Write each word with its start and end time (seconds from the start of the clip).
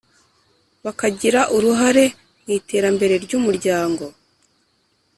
bakagira 0.83 1.41
uruhare 1.55 2.05
mu 2.41 2.49
iterambere 2.59 3.15
ry’umuryango. 3.23 4.03